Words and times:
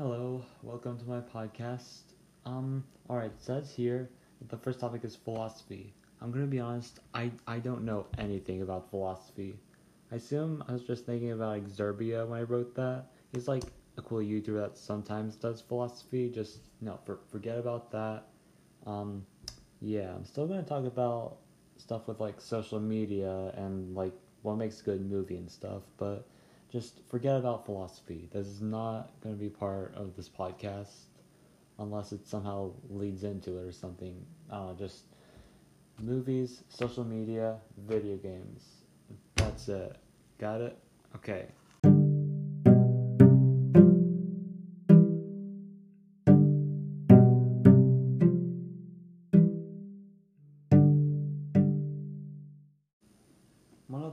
Hello, 0.00 0.44
welcome 0.62 0.96
to 0.96 1.04
my 1.06 1.18
podcast. 1.18 2.12
Um, 2.46 2.84
alright, 3.10 3.32
it 3.32 3.42
says 3.42 3.74
here 3.74 4.08
the 4.48 4.56
first 4.56 4.78
topic 4.78 5.04
is 5.04 5.16
philosophy. 5.16 5.92
I'm 6.20 6.30
gonna 6.30 6.46
be 6.46 6.60
honest, 6.60 7.00
I, 7.14 7.32
I 7.48 7.58
don't 7.58 7.82
know 7.82 8.06
anything 8.16 8.62
about 8.62 8.90
philosophy. 8.90 9.58
I 10.12 10.14
assume 10.14 10.62
I 10.68 10.72
was 10.72 10.84
just 10.84 11.04
thinking 11.04 11.32
about 11.32 11.48
like 11.48 11.64
Zerbia 11.64 12.24
when 12.28 12.38
I 12.38 12.44
wrote 12.44 12.76
that. 12.76 13.06
He's 13.32 13.48
like 13.48 13.64
a 13.96 14.02
cool 14.02 14.20
YouTuber 14.20 14.60
that 14.68 14.78
sometimes 14.78 15.34
does 15.34 15.60
philosophy, 15.60 16.30
just 16.32 16.60
no, 16.80 17.00
for, 17.04 17.18
forget 17.28 17.58
about 17.58 17.90
that. 17.90 18.22
Um, 18.86 19.26
yeah, 19.80 20.14
I'm 20.14 20.24
still 20.24 20.46
gonna 20.46 20.62
talk 20.62 20.86
about 20.86 21.38
stuff 21.76 22.06
with 22.06 22.20
like 22.20 22.40
social 22.40 22.78
media 22.78 23.52
and 23.56 23.96
like 23.96 24.14
what 24.42 24.58
makes 24.58 24.80
a 24.80 24.84
good 24.84 25.10
movie 25.10 25.38
and 25.38 25.50
stuff, 25.50 25.82
but 25.96 26.24
just 26.70 27.00
forget 27.08 27.36
about 27.36 27.64
philosophy. 27.64 28.28
This 28.32 28.46
is 28.46 28.60
not 28.60 29.10
going 29.22 29.34
to 29.34 29.40
be 29.40 29.48
part 29.48 29.94
of 29.94 30.16
this 30.16 30.28
podcast 30.28 30.92
unless 31.78 32.12
it 32.12 32.26
somehow 32.26 32.72
leads 32.90 33.24
into 33.24 33.58
it 33.58 33.64
or 33.64 33.72
something. 33.72 34.24
Uh, 34.50 34.74
just 34.74 35.04
movies, 36.00 36.62
social 36.68 37.04
media, 37.04 37.56
video 37.86 38.16
games. 38.16 38.64
That's 39.36 39.68
it. 39.68 39.96
Got 40.38 40.60
it? 40.60 40.78
Okay. 41.16 41.46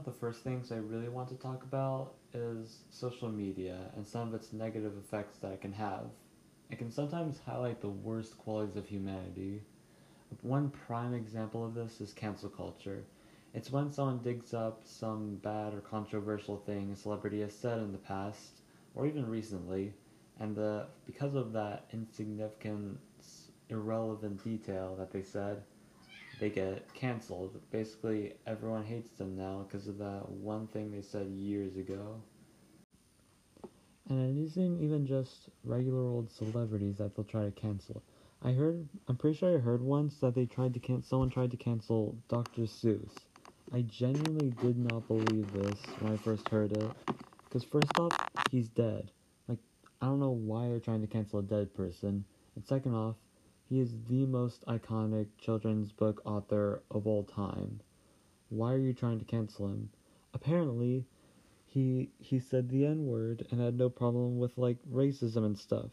The 0.06 0.12
first 0.12 0.44
things 0.44 0.70
I 0.70 0.76
really 0.76 1.08
want 1.08 1.28
to 1.30 1.34
talk 1.34 1.64
about 1.64 2.14
is 2.32 2.78
social 2.90 3.28
media 3.28 3.90
and 3.96 4.06
some 4.06 4.28
of 4.28 4.34
its 4.34 4.52
negative 4.52 4.92
effects 4.96 5.38
that 5.38 5.50
it 5.50 5.60
can 5.60 5.72
have. 5.72 6.04
It 6.70 6.78
can 6.78 6.92
sometimes 6.92 7.40
highlight 7.44 7.80
the 7.80 7.88
worst 7.88 8.38
qualities 8.38 8.76
of 8.76 8.86
humanity. 8.86 9.62
One 10.42 10.70
prime 10.70 11.12
example 11.12 11.66
of 11.66 11.74
this 11.74 12.00
is 12.00 12.12
cancel 12.12 12.48
culture. 12.48 13.02
It's 13.52 13.72
when 13.72 13.90
someone 13.90 14.18
digs 14.18 14.54
up 14.54 14.82
some 14.84 15.36
bad 15.42 15.74
or 15.74 15.80
controversial 15.80 16.56
thing 16.58 16.92
a 16.92 16.96
celebrity 16.96 17.40
has 17.40 17.52
said 17.52 17.78
in 17.78 17.90
the 17.90 17.98
past, 17.98 18.60
or 18.94 19.06
even 19.06 19.28
recently, 19.28 19.92
and 20.38 20.54
the, 20.54 20.86
because 21.04 21.34
of 21.34 21.52
that 21.54 21.86
insignificant, 21.92 23.00
irrelevant 23.70 24.44
detail 24.44 24.94
that 25.00 25.10
they 25.10 25.22
said, 25.22 25.62
they 26.38 26.50
get 26.50 26.92
canceled. 26.94 27.60
Basically, 27.70 28.34
everyone 28.46 28.84
hates 28.84 29.10
them 29.12 29.36
now 29.36 29.66
because 29.66 29.88
of 29.88 29.98
that 29.98 30.28
one 30.28 30.66
thing 30.68 30.90
they 30.90 31.02
said 31.02 31.28
years 31.28 31.76
ago. 31.76 32.20
And 34.08 34.38
it 34.38 34.42
isn't 34.44 34.80
even 34.80 35.06
just 35.06 35.48
regular 35.64 36.02
old 36.02 36.30
celebrities 36.30 36.98
that 36.98 37.16
they'll 37.16 37.24
try 37.24 37.44
to 37.44 37.50
cancel. 37.50 38.02
I 38.42 38.52
heard, 38.52 38.86
I'm 39.08 39.16
pretty 39.16 39.36
sure 39.36 39.56
I 39.56 39.60
heard 39.60 39.82
once 39.82 40.18
that 40.18 40.34
they 40.34 40.46
tried 40.46 40.74
to 40.74 40.80
cancel, 40.80 41.08
someone 41.08 41.30
tried 41.30 41.50
to 41.50 41.56
cancel 41.56 42.16
Dr. 42.28 42.62
Seuss. 42.62 43.10
I 43.72 43.82
genuinely 43.82 44.54
did 44.62 44.78
not 44.78 45.08
believe 45.08 45.52
this 45.52 45.80
when 45.98 46.12
I 46.12 46.16
first 46.18 46.48
heard 46.48 46.72
it. 46.72 46.90
Because 47.44 47.64
first 47.64 47.90
off, 47.98 48.16
he's 48.50 48.68
dead. 48.68 49.10
Like, 49.48 49.58
I 50.00 50.06
don't 50.06 50.20
know 50.20 50.30
why 50.30 50.68
they're 50.68 50.78
trying 50.78 51.00
to 51.00 51.08
cancel 51.08 51.40
a 51.40 51.42
dead 51.42 51.74
person. 51.74 52.24
And 52.54 52.64
second 52.64 52.94
off, 52.94 53.16
he 53.68 53.80
is 53.80 53.96
the 54.08 54.24
most 54.26 54.64
iconic 54.66 55.26
children's 55.38 55.90
book 55.90 56.22
author 56.24 56.82
of 56.90 57.06
all 57.06 57.24
time. 57.24 57.80
Why 58.48 58.72
are 58.72 58.78
you 58.78 58.94
trying 58.94 59.18
to 59.18 59.24
cancel 59.24 59.66
him? 59.66 59.90
Apparently, 60.32 61.04
he 61.66 62.10
he 62.18 62.38
said 62.38 62.68
the 62.68 62.86
N-word 62.86 63.46
and 63.50 63.60
had 63.60 63.76
no 63.76 63.90
problem 63.90 64.38
with 64.38 64.56
like 64.56 64.78
racism 64.88 65.44
and 65.44 65.58
stuff. 65.58 65.90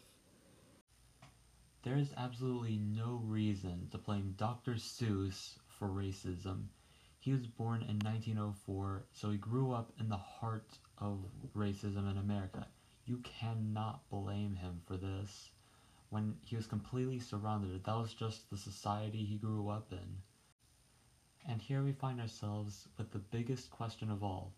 There 1.81 1.97
is 1.97 2.13
absolutely 2.15 2.77
no 2.77 3.21
reason 3.25 3.89
to 3.91 3.97
blame 3.97 4.35
Dr. 4.37 4.75
Seuss 4.75 5.58
for 5.67 5.87
racism. 5.87 6.67
He 7.19 7.31
was 7.31 7.48
born 7.48 7.81
in 7.81 7.99
1904, 7.99 9.05
so 9.11 9.31
he 9.31 9.37
grew 9.37 9.71
up 9.71 9.92
in 9.99 10.09
the 10.09 10.17
heart 10.17 10.77
of 10.98 11.25
racism 11.55 12.09
in 12.09 12.17
America. 12.17 12.67
You 13.05 13.17
cannot 13.17 14.08
blame 14.09 14.55
him 14.55 14.81
for 14.86 14.95
this 14.95 15.49
when 16.13 16.35
he 16.45 16.55
was 16.55 16.67
completely 16.67 17.17
surrounded. 17.17 17.83
That 17.83 17.97
was 17.97 18.13
just 18.13 18.47
the 18.51 18.57
society 18.57 19.25
he 19.25 19.37
grew 19.37 19.67
up 19.69 19.91
in. 19.91 20.21
And 21.49 21.59
here 21.59 21.81
we 21.81 21.91
find 21.91 22.21
ourselves 22.21 22.87
with 22.99 23.11
the 23.11 23.17
biggest 23.17 23.71
question 23.71 24.11
of 24.11 24.23
all. 24.23 24.53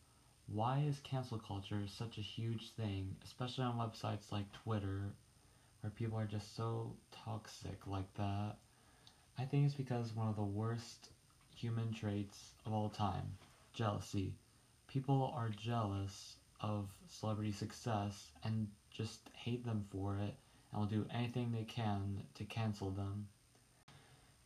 Why 0.48 0.84
is 0.86 1.00
cancel 1.00 1.40
culture 1.40 1.84
such 1.88 2.18
a 2.18 2.22
huge 2.22 2.72
thing, 2.72 3.16
especially 3.24 3.64
on 3.64 3.78
websites 3.78 4.34
like 4.34 4.52
Twitter, 4.52 5.14
where 5.80 5.92
people 5.92 6.20
are 6.20 6.26
just 6.26 6.58
so 6.58 6.98
toxic 7.12 7.88
like 7.88 8.14
that? 8.16 8.58
I 9.40 9.46
think 9.46 9.66
it's 9.66 9.76
because 9.76 10.14
one 10.14 10.28
of 10.28 10.36
the 10.36 10.44
worst 10.44 11.10
human 11.56 11.94
traits 11.94 12.52
of 12.66 12.74
all 12.74 12.90
time 12.90 13.38
jealousy. 13.72 14.34
People 14.88 15.34
are 15.34 15.50
jealous 15.50 16.36
of 16.60 16.90
celebrity 17.08 17.54
success 17.54 18.32
and 18.44 18.68
just 18.92 19.30
hate 19.34 19.66
them 19.66 19.86
for 19.90 20.18
it 20.18 20.36
and 20.72 20.82
will 20.82 20.88
do 20.88 21.06
anything 21.14 21.52
they 21.52 21.64
can 21.64 22.24
to 22.36 22.44
cancel 22.44 22.92
them. 22.92 23.28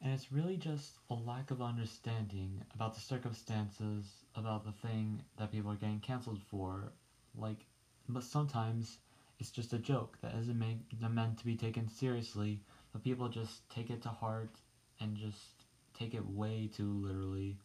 And 0.02 0.14
it's 0.14 0.32
really 0.32 0.56
just 0.56 0.98
a 1.10 1.14
lack 1.14 1.52
of 1.52 1.62
understanding 1.62 2.64
about 2.74 2.94
the 2.94 3.02
circumstances 3.02 4.06
about 4.36 4.64
the 4.66 4.72
thing 4.72 5.22
that 5.38 5.52
people 5.52 5.72
are 5.72 5.76
getting 5.76 6.00
canceled 6.00 6.42
for. 6.50 6.92
Like, 7.36 7.66
but 8.08 8.24
sometimes 8.24 8.98
it's 9.40 9.52
just 9.52 9.74
a 9.74 9.78
joke 9.78 10.18
that 10.22 10.36
isn't 10.36 10.58
make, 10.58 10.78
meant 11.02 11.38
to 11.40 11.46
be 11.46 11.56
taken 11.56 11.90
seriously, 11.90 12.62
but 12.92 13.04
people 13.04 13.28
just 13.28 13.70
take 13.70 13.90
it 13.90 14.02
to 14.04 14.10
heart 14.10 14.56
and 15.00 15.18
just 15.18 15.66
take 15.94 16.14
it 16.14 16.26
way 16.26 16.70
too 16.74 16.92
literally. 17.06 17.58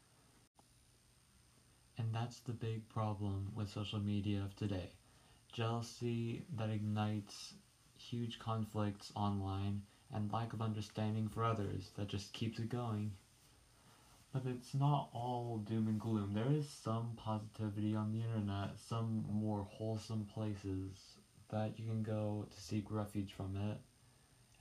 And 1.96 2.12
that's 2.12 2.40
the 2.40 2.52
big 2.52 2.88
problem 2.88 3.52
with 3.54 3.70
social 3.70 4.00
media 4.00 4.42
of 4.42 4.56
today. 4.56 4.90
Jealousy 5.52 6.42
that 6.56 6.70
ignites 6.70 7.54
huge 8.10 8.38
conflicts 8.38 9.12
online 9.16 9.82
and 10.12 10.32
lack 10.32 10.52
of 10.52 10.62
understanding 10.62 11.28
for 11.28 11.44
others 11.44 11.90
that 11.96 12.08
just 12.08 12.32
keeps 12.32 12.58
it 12.58 12.68
going. 12.68 13.12
But 14.32 14.42
it's 14.46 14.74
not 14.74 15.08
all 15.12 15.62
doom 15.64 15.88
and 15.88 16.00
gloom. 16.00 16.32
There 16.34 16.50
is 16.50 16.68
some 16.68 17.12
positivity 17.16 17.94
on 17.94 18.12
the 18.12 18.20
internet, 18.20 18.78
some 18.78 19.24
more 19.30 19.66
wholesome 19.70 20.26
places 20.34 20.98
that 21.50 21.78
you 21.78 21.86
can 21.86 22.02
go 22.02 22.46
to 22.50 22.60
seek 22.60 22.90
refuge 22.90 23.32
from 23.32 23.56
it. 23.56 23.78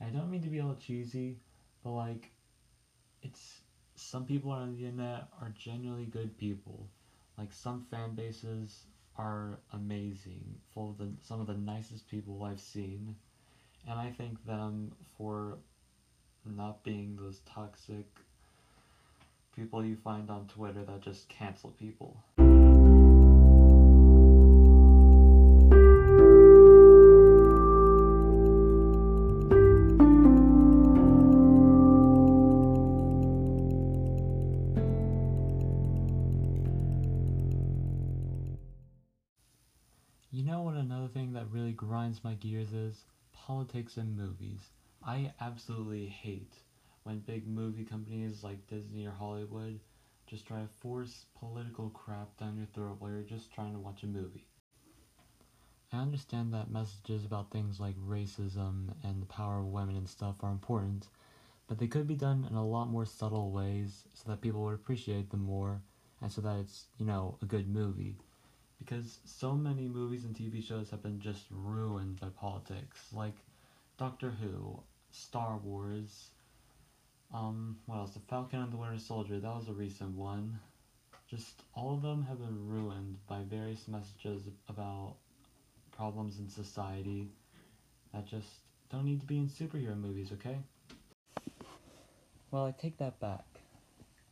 And 0.00 0.16
I 0.16 0.18
don't 0.18 0.30
mean 0.30 0.42
to 0.42 0.48
be 0.48 0.60
all 0.60 0.76
cheesy, 0.76 1.38
but 1.82 1.90
like, 1.90 2.30
it's 3.22 3.60
some 3.96 4.24
people 4.24 4.52
on 4.52 4.76
the 4.76 4.86
internet 4.86 5.28
are 5.40 5.52
genuinely 5.58 6.06
good 6.06 6.36
people. 6.38 6.88
Like 7.36 7.52
some 7.52 7.84
fan 7.90 8.14
bases 8.14 8.84
are 9.16 9.58
amazing, 9.72 10.56
full 10.72 10.90
of 10.90 10.98
the, 10.98 11.12
some 11.22 11.40
of 11.40 11.46
the 11.46 11.54
nicest 11.54 12.08
people 12.08 12.42
I've 12.42 12.60
seen 12.60 13.16
and 13.86 13.98
I 13.98 14.12
thank 14.16 14.44
them 14.46 14.92
for 15.16 15.58
not 16.44 16.82
being 16.82 17.16
those 17.16 17.40
toxic 17.46 18.06
people 19.54 19.84
you 19.84 19.96
find 19.96 20.30
on 20.30 20.46
Twitter 20.46 20.84
that 20.84 21.00
just 21.00 21.28
cancel 21.28 21.70
people. 21.70 22.22
You 40.30 40.42
know 40.42 40.62
what 40.62 40.74
another 40.74 41.06
thing 41.08 41.34
that 41.34 41.46
really 41.52 41.72
grinds 41.72 42.24
my 42.24 42.34
gears 42.34 42.72
is? 42.72 43.04
Politics 43.46 43.98
in 43.98 44.16
movies. 44.16 44.70
I 45.04 45.30
absolutely 45.38 46.06
hate 46.06 46.54
when 47.02 47.18
big 47.18 47.46
movie 47.46 47.84
companies 47.84 48.42
like 48.42 48.66
Disney 48.68 49.04
or 49.04 49.10
Hollywood 49.10 49.80
just 50.26 50.46
try 50.46 50.60
to 50.60 50.68
force 50.80 51.26
political 51.38 51.90
crap 51.90 52.38
down 52.38 52.56
your 52.56 52.68
throat 52.72 52.96
while 52.98 53.10
you're 53.10 53.20
just 53.20 53.52
trying 53.52 53.74
to 53.74 53.78
watch 53.78 54.02
a 54.02 54.06
movie. 54.06 54.46
I 55.92 55.98
understand 55.98 56.54
that 56.54 56.70
messages 56.70 57.26
about 57.26 57.50
things 57.50 57.78
like 57.78 57.96
racism 57.98 58.94
and 59.02 59.20
the 59.20 59.26
power 59.26 59.58
of 59.58 59.66
women 59.66 59.96
and 59.96 60.08
stuff 60.08 60.36
are 60.42 60.50
important, 60.50 61.08
but 61.68 61.78
they 61.78 61.86
could 61.86 62.06
be 62.06 62.16
done 62.16 62.46
in 62.48 62.56
a 62.56 62.66
lot 62.66 62.88
more 62.88 63.04
subtle 63.04 63.50
ways 63.52 64.04
so 64.14 64.30
that 64.30 64.40
people 64.40 64.62
would 64.62 64.74
appreciate 64.74 65.30
them 65.30 65.44
more 65.44 65.82
and 66.22 66.32
so 66.32 66.40
that 66.40 66.60
it's, 66.60 66.86
you 66.96 67.04
know, 67.04 67.36
a 67.42 67.44
good 67.44 67.68
movie 67.68 68.16
because 68.78 69.18
so 69.24 69.54
many 69.54 69.88
movies 69.88 70.24
and 70.24 70.34
TV 70.34 70.62
shows 70.62 70.90
have 70.90 71.02
been 71.02 71.20
just 71.20 71.46
ruined 71.50 72.20
by 72.20 72.28
politics, 72.28 73.06
like 73.12 73.34
Doctor 73.98 74.30
Who, 74.30 74.80
Star 75.10 75.58
Wars, 75.58 76.30
um, 77.32 77.78
what 77.86 77.96
else? 77.96 78.14
The 78.14 78.20
Falcon 78.20 78.60
and 78.60 78.72
the 78.72 78.76
Winter 78.76 78.98
Soldier, 78.98 79.40
that 79.40 79.54
was 79.54 79.68
a 79.68 79.72
recent 79.72 80.16
one. 80.16 80.60
Just 81.28 81.62
all 81.74 81.94
of 81.94 82.02
them 82.02 82.24
have 82.28 82.38
been 82.38 82.68
ruined 82.68 83.16
by 83.26 83.40
various 83.42 83.88
messages 83.88 84.42
about 84.68 85.16
problems 85.90 86.38
in 86.38 86.48
society. 86.48 87.28
that 88.12 88.26
just 88.26 88.48
don't 88.90 89.04
need 89.04 89.20
to 89.20 89.26
be 89.26 89.38
in 89.38 89.48
superhero 89.48 89.98
movies, 89.98 90.30
okay? 90.32 90.58
Well, 92.50 92.66
I 92.66 92.70
take 92.70 92.98
that 92.98 93.18
back. 93.18 93.53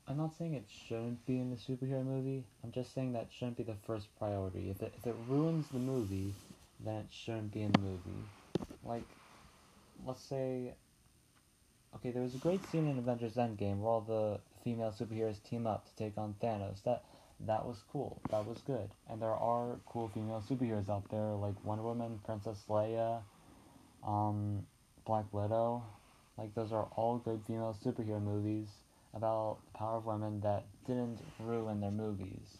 I'm 0.08 0.16
not 0.16 0.36
saying 0.36 0.54
it 0.54 0.64
shouldn't 0.68 1.24
be 1.26 1.38
in 1.38 1.50
the 1.50 1.56
superhero 1.56 2.04
movie. 2.04 2.44
I'm 2.64 2.72
just 2.72 2.92
saying 2.92 3.12
that 3.12 3.28
shouldn't 3.30 3.56
be 3.56 3.62
the 3.62 3.76
first 3.86 4.08
priority. 4.18 4.70
If 4.70 4.82
it, 4.82 4.94
if 4.98 5.06
it 5.06 5.14
ruins 5.28 5.68
the 5.68 5.78
movie, 5.78 6.34
then 6.84 6.96
it 6.96 7.06
shouldn't 7.10 7.52
be 7.52 7.62
in 7.62 7.72
the 7.72 7.80
movie. 7.80 8.24
Like, 8.84 9.06
let's 10.04 10.20
say, 10.22 10.74
okay, 11.94 12.10
there 12.10 12.22
was 12.22 12.34
a 12.34 12.38
great 12.38 12.66
scene 12.66 12.88
in 12.88 12.98
Avengers 12.98 13.34
Endgame 13.36 13.78
where 13.78 13.90
all 13.92 14.00
the 14.00 14.40
female 14.64 14.90
superheroes 14.92 15.42
team 15.44 15.66
up 15.68 15.86
to 15.88 15.96
take 15.96 16.18
on 16.18 16.34
Thanos. 16.42 16.82
That 16.82 17.04
that 17.46 17.64
was 17.64 17.78
cool. 17.92 18.20
That 18.30 18.44
was 18.46 18.58
good. 18.66 18.90
And 19.08 19.22
there 19.22 19.30
are 19.30 19.76
cool 19.86 20.08
female 20.08 20.42
superheroes 20.48 20.88
out 20.88 21.08
there 21.10 21.32
like 21.34 21.54
Wonder 21.64 21.84
Woman, 21.84 22.20
Princess 22.24 22.64
Leia, 22.68 23.22
um, 24.06 24.66
Black 25.04 25.26
Widow. 25.32 25.84
Like 26.36 26.54
those 26.54 26.72
are 26.72 26.88
all 26.96 27.18
good 27.18 27.42
female 27.46 27.76
superhero 27.84 28.20
movies 28.20 28.68
about 29.14 29.58
the 29.66 29.78
power 29.78 29.96
of 29.98 30.06
women 30.06 30.40
that 30.40 30.64
didn't 30.86 31.20
ruin 31.38 31.80
their 31.80 31.90
movies. 31.90 32.58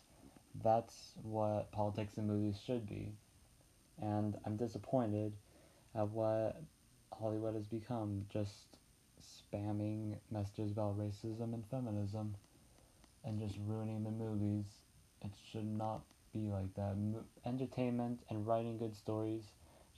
That's 0.63 1.15
what 1.23 1.71
politics 1.73 2.19
in 2.19 2.27
movies 2.27 2.61
should 2.65 2.87
be. 2.89 3.13
And 4.01 4.37
I'm 4.45 4.57
disappointed 4.57 5.33
at 5.95 6.09
what 6.09 6.63
Hollywood 7.13 7.55
has 7.55 7.67
become, 7.67 8.27
just 8.29 8.79
spamming 9.23 10.17
messages 10.31 10.73
about 10.73 10.99
racism 10.99 11.55
and 11.55 11.65
feminism 11.71 12.37
and 13.25 13.39
just 13.39 13.57
ruining 13.67 14.05
the 14.05 14.11
movies. 14.11 14.67
It 15.23 15.33
should 15.51 15.67
not 15.67 16.03
be 16.33 16.51
like 16.51 16.75
that. 16.75 16.97
Mo- 16.97 17.25
entertainment 17.45 18.21
and 18.31 18.47
writing 18.47 18.79
good 18.79 18.95
stories 18.97 19.45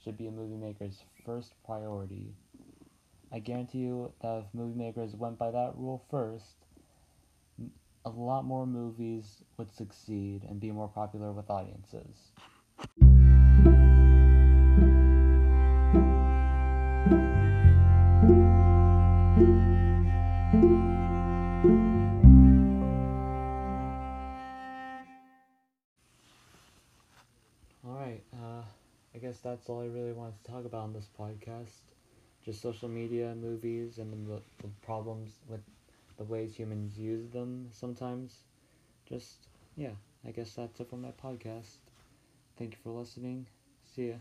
should 0.03 0.17
be 0.17 0.27
a 0.27 0.31
movie 0.31 0.57
maker's 0.57 1.03
first 1.25 1.53
priority. 1.65 2.33
I 3.31 3.39
guarantee 3.39 3.79
you 3.79 4.13
that 4.21 4.39
if 4.39 4.45
movie 4.53 4.77
makers 4.77 5.15
went 5.15 5.37
by 5.37 5.51
that 5.51 5.73
rule 5.75 6.03
first, 6.09 6.65
a 8.05 8.09
lot 8.09 8.45
more 8.45 8.67
movies 8.67 9.43
would 9.57 9.71
succeed 9.73 10.43
and 10.47 10.59
be 10.59 10.71
more 10.71 10.87
popular 10.87 11.31
with 11.31 11.49
audiences. 11.49 12.31
Alright, 27.85 28.23
uh, 28.33 28.61
I 29.13 29.17
guess 29.19 29.39
that's 29.39 29.67
all 29.67 29.81
I 29.81 29.87
really 29.87 30.13
wanted 30.13 30.43
to 30.43 30.51
talk 30.51 30.65
about 30.65 30.83
on 30.83 30.93
this 30.93 31.09
podcast. 31.19 31.94
Just 32.45 32.61
social 32.61 32.89
media, 32.89 33.35
movies, 33.35 33.97
and 33.97 34.27
the, 34.27 34.41
the 34.61 34.69
problems 34.83 35.39
with 35.49 35.61
the 36.17 36.23
ways 36.23 36.55
humans 36.55 36.97
use 36.97 37.29
them 37.29 37.69
sometimes. 37.71 38.43
Just, 39.09 39.47
yeah, 39.75 39.95
I 40.25 40.31
guess 40.31 40.53
that's 40.53 40.79
it 40.79 40.89
for 40.89 40.97
my 40.97 41.11
podcast. 41.11 41.77
Thank 42.57 42.73
you 42.73 42.77
for 42.83 42.91
listening. 42.91 43.47
See 43.95 44.09
ya. 44.09 44.15